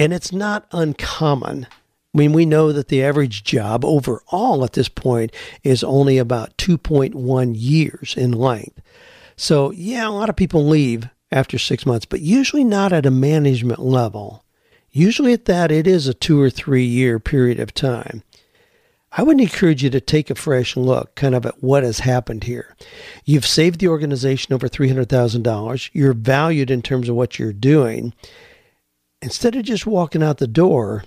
[0.00, 1.66] And it's not uncommon.
[2.14, 5.30] I mean, we know that the average job overall at this point
[5.62, 8.80] is only about 2.1 years in length.
[9.36, 13.10] So, yeah, a lot of people leave after six months, but usually not at a
[13.10, 14.42] management level.
[14.90, 18.22] Usually at that, it is a two or three year period of time.
[19.12, 22.44] I would encourage you to take a fresh look kind of at what has happened
[22.44, 22.74] here.
[23.26, 25.90] You've saved the organization over $300,000.
[25.92, 28.14] You're valued in terms of what you're doing.
[29.22, 31.04] Instead of just walking out the door,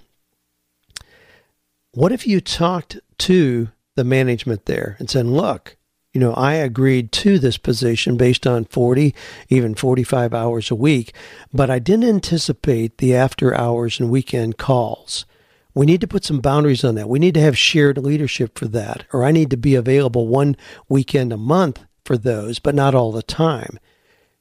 [1.91, 5.77] what if you talked to the management there and said, look,
[6.13, 9.15] you know, I agreed to this position based on 40,
[9.49, 11.13] even 45 hours a week,
[11.51, 15.25] but I didn't anticipate the after hours and weekend calls.
[15.73, 17.09] We need to put some boundaries on that.
[17.09, 20.55] We need to have shared leadership for that, or I need to be available one
[20.87, 23.79] weekend a month for those, but not all the time.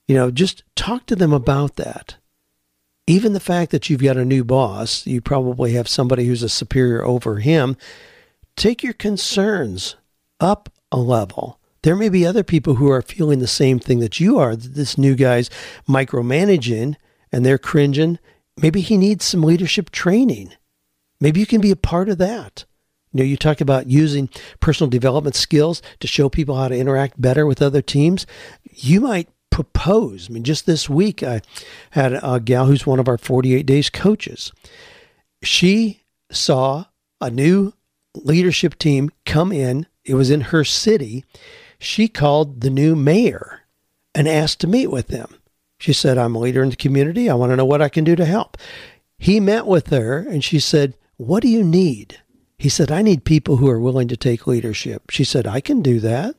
[0.06, 2.16] You know, just talk to them about that.
[3.06, 6.48] Even the fact that you've got a new boss, you probably have somebody who's a
[6.48, 7.76] superior over him.
[8.56, 9.96] Take your concerns
[10.38, 11.58] up a level.
[11.82, 14.54] There may be other people who are feeling the same thing that you are.
[14.54, 15.50] That this new guy's
[15.88, 16.94] micromanaging
[17.32, 18.20] and they're cringing.
[18.56, 20.52] Maybe he needs some leadership training.
[21.20, 22.66] Maybe you can be a part of that.
[23.12, 24.28] You know, you talk about using
[24.60, 28.26] personal development skills to show people how to interact better with other teams.
[28.70, 30.28] You might propose.
[30.28, 31.42] I mean, just this week, I
[31.90, 34.50] had a gal who's one of our 48 days coaches.
[35.44, 36.00] She
[36.32, 36.86] saw
[37.20, 37.74] a new
[38.14, 39.86] leadership team come in.
[40.04, 41.24] It was in her city.
[41.78, 43.60] She called the new mayor
[44.14, 45.36] and asked to meet with them.
[45.78, 47.28] She said, I'm a leader in the community.
[47.28, 48.56] I want to know what I can do to help.
[49.18, 52.20] He met with her and she said, What do you need?
[52.56, 55.10] He said, I need people who are willing to take leadership.
[55.10, 56.36] She said, I can do that.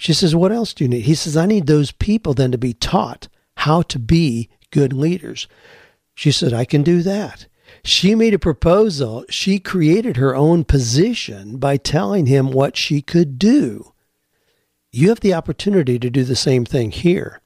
[0.00, 1.02] She says, What else do you need?
[1.02, 3.28] He says, I need those people then to be taught
[3.58, 5.46] how to be good leaders.
[6.14, 7.46] She said, I can do that.
[7.84, 9.26] She made a proposal.
[9.28, 13.92] She created her own position by telling him what she could do.
[14.90, 17.42] You have the opportunity to do the same thing here.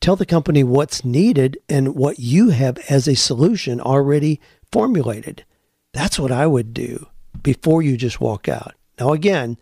[0.00, 4.40] Tell the company what's needed and what you have as a solution already
[4.70, 5.44] formulated.
[5.92, 7.08] That's what I would do
[7.42, 8.74] before you just walk out.
[9.00, 9.58] Now, again,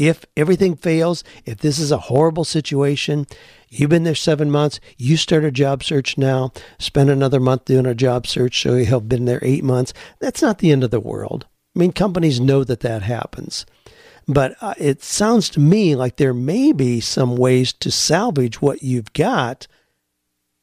[0.00, 3.26] if everything fails, if this is a horrible situation,
[3.68, 7.84] you've been there seven months, you start a job search now, spend another month doing
[7.84, 10.90] a job search, so you have been there eight months, that's not the end of
[10.90, 11.46] the world.
[11.76, 13.66] I mean, companies know that that happens.
[14.26, 18.82] But uh, it sounds to me like there may be some ways to salvage what
[18.82, 19.66] you've got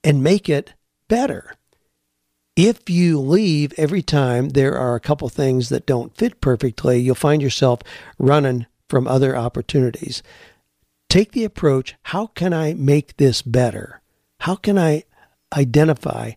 [0.04, 0.74] and make it
[1.08, 1.54] better.
[2.56, 7.14] If you leave every time there are a couple things that don't fit perfectly, you'll
[7.14, 7.82] find yourself
[8.18, 10.24] running from other opportunities.
[11.10, 14.02] Take the approach how can I make this better?
[14.42, 15.04] How can I
[15.56, 16.32] identify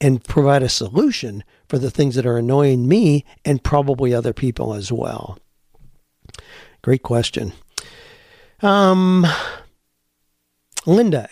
[0.00, 4.74] and provide a solution for the things that are annoying me and probably other people
[4.74, 5.38] as well?
[6.82, 7.52] Great question.
[8.60, 9.26] Um,
[10.86, 11.28] Linda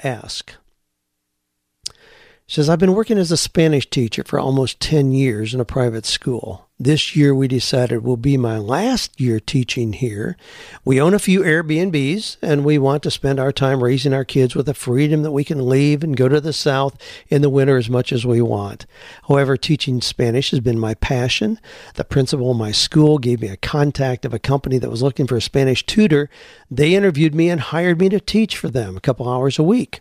[2.47, 5.65] asked, says, I've been working as a Spanish teacher for almost 10 years in a
[5.65, 6.69] private school.
[6.79, 10.37] This year we decided will be my last year teaching here.
[10.85, 14.55] We own a few Airbnbs and we want to spend our time raising our kids
[14.55, 17.79] with the freedom that we can leave and go to the South in the winter
[17.79, 18.87] as much as we want.
[19.29, 21.61] However, teaching Spanish has been my passion.
[21.95, 25.27] The principal of my school gave me a contact of a company that was looking
[25.27, 26.29] for a Spanish tutor.
[26.71, 30.01] They interviewed me and hired me to teach for them a couple hours a week.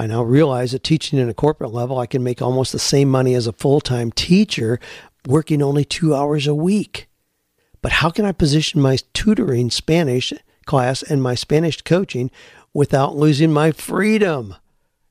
[0.00, 3.10] I now realize that teaching in a corporate level, I can make almost the same
[3.10, 4.80] money as a full time teacher
[5.26, 7.06] working only two hours a week.
[7.82, 10.32] But how can I position my tutoring Spanish
[10.64, 12.30] class and my Spanish coaching
[12.72, 14.54] without losing my freedom?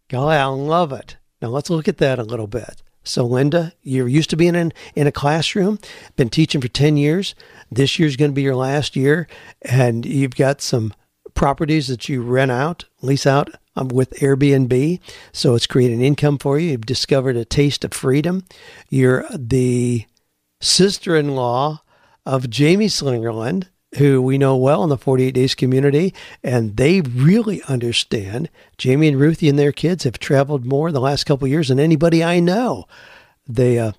[0.08, 1.18] Golly, I love it.
[1.40, 2.82] Now let's look at that a little bit.
[3.04, 5.78] So, Linda, you're used to being in, in a classroom,
[6.16, 7.36] been teaching for 10 years.
[7.72, 9.28] This year's going to be your last year,
[9.62, 10.96] and you've got some
[11.40, 15.00] properties that you rent out, lease out um, with Airbnb.
[15.32, 16.72] So it's creating income for you.
[16.72, 18.44] You've discovered a taste of freedom.
[18.90, 20.06] You're the
[20.60, 21.82] sister in law
[22.26, 26.14] of Jamie Slingerland, who we know well in the 48 Days community,
[26.44, 28.50] and they really understand.
[28.78, 32.22] Jamie and Ruthie and their kids have traveled more the last couple years than anybody
[32.22, 32.86] I know.
[33.48, 33.94] They uh,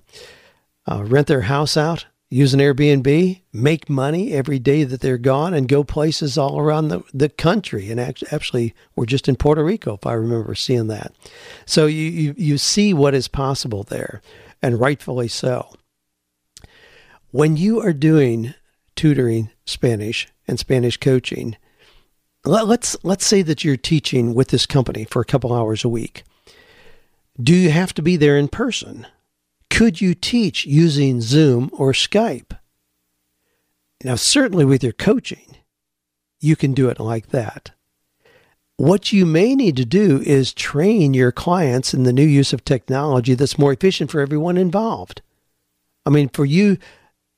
[0.87, 5.53] uh, rent their house out use an Airbnb, make money every day that they're gone,
[5.53, 7.91] and go places all around the, the country.
[7.91, 11.13] And actually, we're just in Puerto Rico, if I remember seeing that.
[11.65, 14.21] So you, you, you see what is possible there,
[14.61, 15.73] and rightfully so.
[17.31, 18.53] When you are doing
[18.95, 21.57] tutoring Spanish and Spanish coaching,
[22.45, 25.89] let, let's let's say that you're teaching with this company for a couple hours a
[25.89, 26.23] week.
[27.41, 29.05] Do you have to be there in person?
[29.71, 32.57] Could you teach using Zoom or Skype?
[34.03, 35.57] Now, certainly with your coaching,
[36.39, 37.71] you can do it like that.
[38.75, 42.65] What you may need to do is train your clients in the new use of
[42.65, 45.21] technology that's more efficient for everyone involved.
[46.05, 46.77] I mean, for you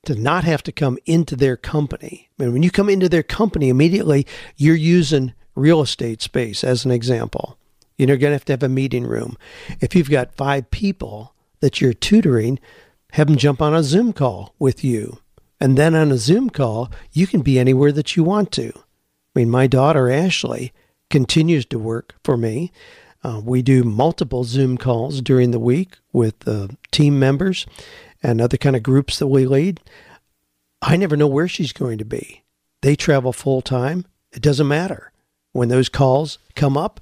[0.05, 2.29] to not have to come into their company.
[2.39, 4.25] I mean, when you come into their company, immediately
[4.57, 7.59] you're using real estate space as an example.
[7.97, 9.38] You're going to have to have a meeting room.
[9.81, 11.34] If you've got five people,
[11.64, 12.59] that you're tutoring,
[13.14, 15.20] have them jump on a Zoom call with you.
[15.61, 18.74] And then on a Zoom call, you can be anywhere that you want to.
[18.76, 20.74] I mean, my daughter Ashley
[21.09, 22.74] continues to work for me.
[23.24, 27.66] Uh, we do multiple Zoom calls during the week with uh, team members
[28.22, 29.80] and other kind of groups that we lead.
[30.82, 32.43] I never know where she's going to be.
[32.82, 34.03] They travel full time.
[34.34, 35.14] It doesn't matter.
[35.53, 36.99] When those calls come up,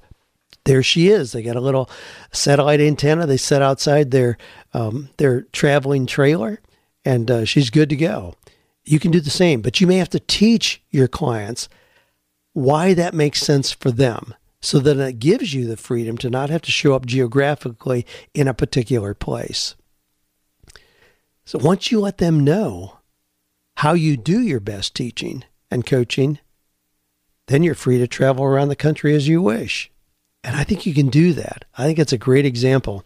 [0.64, 1.32] there she is.
[1.32, 1.90] They got a little
[2.32, 4.38] satellite antenna they set outside their
[4.72, 6.60] um, their traveling trailer,
[7.04, 8.34] and uh, she's good to go.
[8.84, 11.68] You can do the same, but you may have to teach your clients
[12.52, 16.50] why that makes sense for them, so that it gives you the freedom to not
[16.50, 19.74] have to show up geographically in a particular place.
[21.44, 22.98] So once you let them know
[23.78, 26.38] how you do your best teaching and coaching,
[27.48, 29.91] then you're free to travel around the country as you wish.
[30.44, 31.64] And I think you can do that.
[31.76, 33.04] I think it's a great example.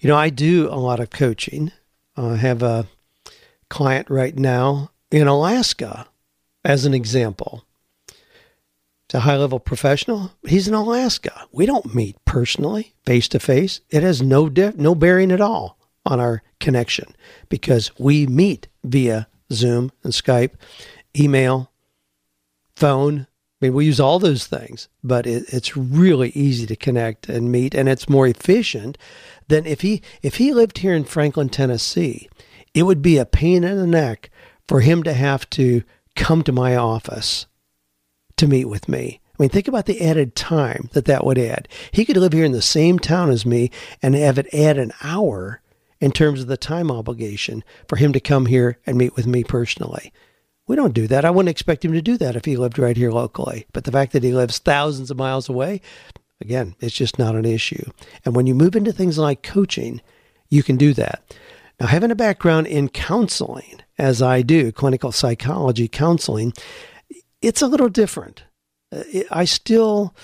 [0.00, 1.72] You know, I do a lot of coaching.
[2.16, 2.86] I have a
[3.68, 6.06] client right now in Alaska
[6.64, 7.64] as an example.
[9.06, 10.32] It's a high level professional.
[10.46, 11.46] He's in Alaska.
[11.52, 13.80] We don't meet personally, face to face.
[13.88, 17.14] It has no no bearing at all on our connection
[17.48, 20.54] because we meet via Zoom and Skype,
[21.16, 21.70] email,
[22.74, 23.28] phone,
[23.60, 27.50] I mean, we use all those things, but it, it's really easy to connect and
[27.50, 28.98] meet, and it's more efficient
[29.48, 32.28] than if he if he lived here in Franklin, Tennessee.
[32.74, 34.30] It would be a pain in the neck
[34.68, 35.82] for him to have to
[36.14, 37.46] come to my office
[38.36, 39.20] to meet with me.
[39.38, 41.68] I mean, think about the added time that that would add.
[41.92, 43.70] He could live here in the same town as me
[44.02, 45.62] and have it add an hour
[46.00, 49.44] in terms of the time obligation for him to come here and meet with me
[49.44, 50.12] personally.
[50.66, 51.24] We don't do that.
[51.24, 53.66] I wouldn't expect him to do that if he lived right here locally.
[53.72, 55.80] But the fact that he lives thousands of miles away,
[56.40, 57.90] again, it's just not an issue.
[58.24, 60.00] And when you move into things like coaching,
[60.48, 61.22] you can do that.
[61.78, 66.52] Now, having a background in counseling, as I do, clinical psychology counseling,
[67.42, 68.44] it's a little different.
[68.90, 70.14] Uh, I still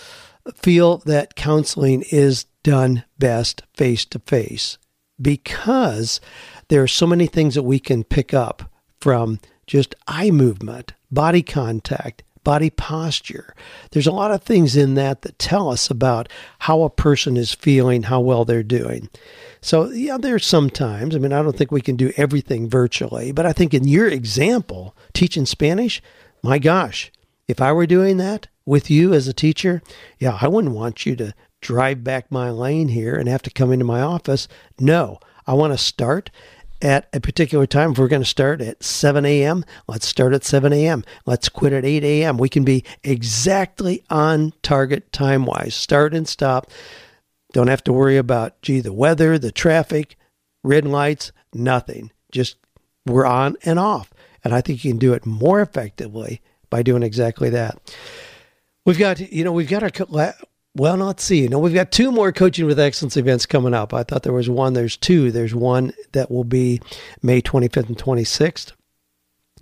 [0.55, 4.79] feel that counseling is done best face to face
[5.21, 6.21] because
[6.69, 8.71] there are so many things that we can pick up
[9.01, 9.39] from
[9.73, 13.55] just eye movement, body contact, body posture.
[13.91, 17.55] There's a lot of things in that that tell us about how a person is
[17.55, 19.09] feeling, how well they're doing.
[19.63, 23.47] So, yeah, there's sometimes, I mean, I don't think we can do everything virtually, but
[23.47, 26.03] I think in your example, teaching Spanish,
[26.43, 27.11] my gosh,
[27.49, 29.81] if I were doing that with you as a teacher,
[30.19, 33.73] yeah, I wouldn't want you to drive back my lane here and have to come
[33.73, 34.49] into my office.
[34.79, 36.31] No, I want to start
[36.83, 37.93] at a particular time.
[37.93, 41.05] If we're going to start at 7 a.m., let's start at 7 a.m.
[41.25, 42.37] Let's quit at 8 a.m.
[42.37, 45.75] We can be exactly on target time wise.
[45.75, 46.71] Start and stop.
[47.53, 50.17] Don't have to worry about, gee, the weather, the traffic,
[50.65, 52.11] red lights, nothing.
[52.31, 52.57] Just
[53.07, 54.13] we're on and off.
[54.45, 57.95] And I think you can do it more effectively by doing exactly that.
[58.85, 60.35] We've got, you know, we've got our,
[60.75, 61.47] well, let's see.
[61.49, 63.93] Know, we've got two more Coaching with Excellence events coming up.
[63.93, 64.73] I thought there was one.
[64.73, 65.31] There's two.
[65.31, 66.81] There's one that will be
[67.23, 68.73] May 25th and 26th.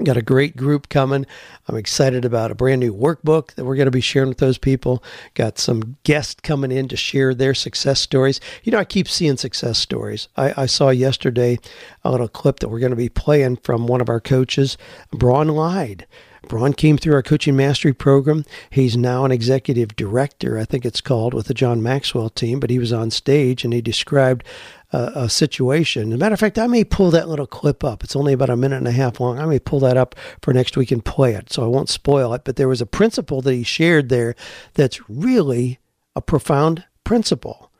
[0.04, 1.26] Got a great group coming.
[1.68, 4.56] I'm excited about a brand new workbook that we're going to be sharing with those
[4.56, 5.04] people.
[5.34, 8.40] Got some guests coming in to share their success stories.
[8.62, 10.28] You know, I keep seeing success stories.
[10.36, 11.58] I, I saw yesterday
[12.02, 14.78] a little clip that we're going to be playing from one of our coaches,
[15.12, 16.06] Braun Lied.
[16.48, 18.44] Braun came through our coaching mastery program.
[18.70, 22.70] He's now an executive director, I think it's called, with the John Maxwell team, but
[22.70, 24.44] he was on stage and he described
[24.92, 26.12] a, situation.
[26.12, 28.02] As a matter of fact, I may pull that little clip up.
[28.02, 29.38] It's only about a minute and a half long.
[29.38, 32.34] I may pull that up for next week and play it, so I won't spoil
[32.34, 32.42] it.
[32.44, 34.34] But there was a principle that he shared there
[34.74, 35.78] that's really
[36.16, 37.70] a profound principle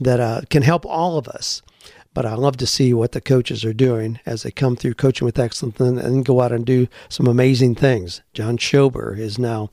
[0.00, 1.62] that uh, can help all of us.
[2.14, 5.24] But I love to see what the coaches are doing as they come through coaching
[5.24, 8.22] with excellence and, and go out and do some amazing things.
[8.32, 9.70] John Schober is now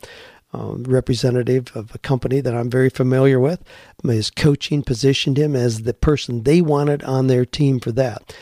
[0.52, 3.62] um, representative of a company that I'm very familiar with.
[4.02, 8.34] His coaching positioned him as the person they wanted on their team for that.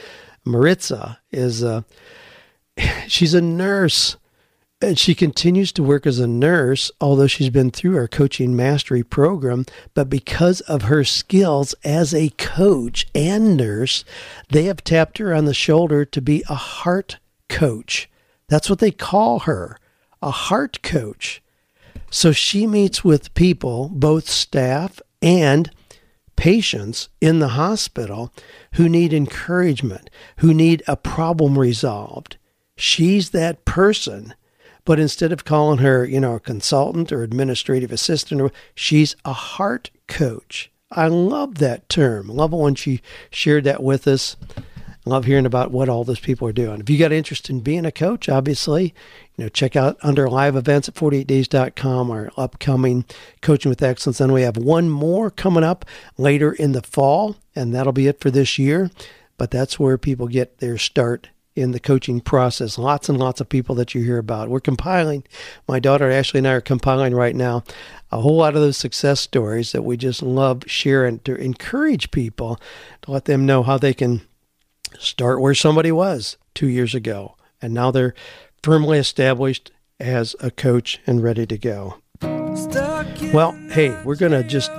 [0.44, 1.84] Maritza is a,
[3.08, 4.16] she's a nurse
[4.80, 9.02] and she continues to work as a nurse, although she's been through our coaching mastery
[9.02, 9.64] program.
[9.94, 14.04] But because of her skills as a coach and nurse,
[14.50, 17.18] they have tapped her on the shoulder to be a heart
[17.48, 18.10] coach.
[18.48, 19.78] That's what they call her
[20.20, 21.42] a heart coach.
[22.10, 25.70] So she meets with people, both staff and
[26.36, 28.32] patients in the hospital
[28.74, 32.36] who need encouragement, who need a problem resolved.
[32.76, 34.34] She's that person.
[34.84, 39.90] But instead of calling her, you know, a consultant or administrative assistant, she's a heart
[40.06, 40.70] coach.
[40.90, 42.28] I love that term.
[42.28, 44.36] Love when she shared that with us
[45.06, 46.80] love hearing about what all those people are doing.
[46.80, 48.94] If you got interest in being a coach, obviously,
[49.36, 53.04] you know, check out under live events at 48days.com our upcoming
[53.42, 54.20] Coaching with Excellence.
[54.20, 55.84] And we have one more coming up
[56.16, 58.90] later in the fall, and that'll be it for this year.
[59.36, 62.78] But that's where people get their start in the coaching process.
[62.78, 64.48] Lots and lots of people that you hear about.
[64.48, 65.24] We're compiling,
[65.68, 67.62] my daughter Ashley and I are compiling right now
[68.10, 72.60] a whole lot of those success stories that we just love sharing to encourage people
[73.02, 74.22] to let them know how they can
[74.98, 78.14] start where somebody was two years ago, and now they're
[78.62, 81.98] firmly established as a coach and ready to go.
[83.32, 84.70] Well, hey, we're going to just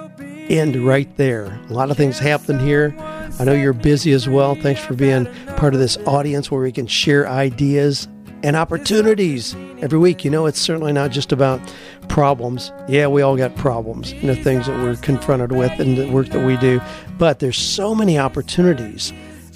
[0.49, 1.59] end right there.
[1.69, 2.95] A lot of things happen here.
[3.39, 4.55] I know you're busy as well.
[4.55, 5.25] Thanks for being
[5.57, 8.07] part of this audience where we can share ideas
[8.43, 10.23] and opportunities every week.
[10.23, 11.59] You know, it's certainly not just about
[12.07, 12.71] problems.
[12.87, 16.29] Yeah, we all got problems, you know, things that we're confronted with and the work
[16.29, 16.79] that we do,
[17.17, 19.11] but there's so many opportunities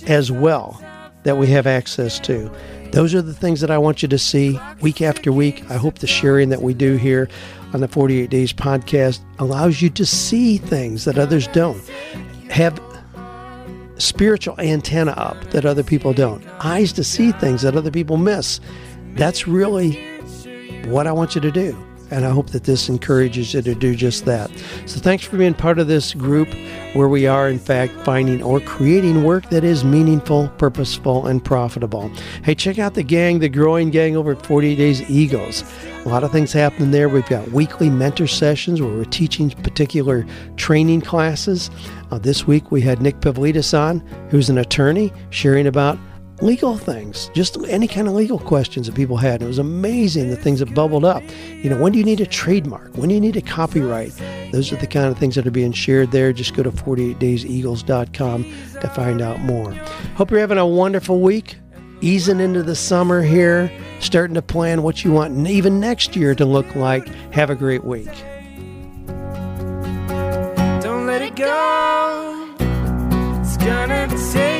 [0.07, 0.81] as well
[1.23, 2.51] that we have access to.
[2.91, 5.63] Those are the things that I want you to see week after week.
[5.69, 7.29] I hope the sharing that we do here
[7.73, 11.81] on the 48 Days podcast allows you to see things that others don't.
[12.49, 12.81] Have
[13.97, 18.59] spiritual antenna up that other people don't, eyes to see things that other people miss.
[19.15, 20.03] That's really
[20.85, 21.77] what I want you to do.
[22.11, 24.49] And I hope that this encourages you to do just that.
[24.85, 26.47] So thanks for being part of this group
[26.93, 32.09] where we are, in fact, finding or creating work that is meaningful, purposeful, and profitable.
[32.43, 35.63] Hey, check out the gang, the growing gang over at 48 Days Eagles.
[36.05, 37.09] A lot of things happening there.
[37.09, 41.69] We've got weekly mentor sessions where we're teaching particular training classes.
[42.09, 43.99] Uh, this week we had Nick Pavlidis on,
[44.29, 45.99] who's an attorney, sharing about
[46.41, 49.35] legal things, just any kind of legal questions that people had.
[49.35, 51.23] And it was amazing the things that bubbled up.
[51.47, 52.95] You know, when do you need a trademark?
[52.95, 54.13] When do you need a copyright?
[54.51, 56.33] Those are the kind of things that are being shared there.
[56.33, 58.43] Just go to 48dayseagles.com
[58.81, 59.73] to find out more.
[60.15, 61.57] Hope you're having a wonderful week.
[62.01, 63.69] Easing into the summer here,
[63.99, 67.05] starting to plan what you want even next year to look like.
[67.33, 68.07] Have a great week.
[70.81, 72.55] Don't let it go.
[73.41, 74.58] It's gonna take